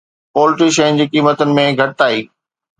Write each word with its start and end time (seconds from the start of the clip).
poultry 0.37 0.69
شين 0.77 0.97
جي 0.99 1.05
قيمتن 1.13 1.55
۾ 1.61 1.69
گهٽتائي 1.83 2.29